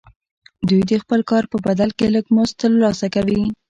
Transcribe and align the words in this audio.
دوی 0.67 0.81
د 0.89 0.91
خپل 1.03 1.19
کار 1.29 1.43
په 1.51 1.57
بدل 1.65 1.89
کې 1.97 2.13
لږ 2.15 2.25
مزد 2.35 2.55
ترلاسه 2.63 3.07
کوي 3.15 3.39